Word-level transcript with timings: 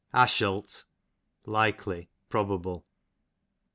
Ashelt, 0.15 0.85
likely, 1.45 2.09
probable. 2.27 2.87